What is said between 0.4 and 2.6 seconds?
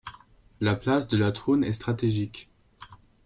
La place de Latroun est stratégique.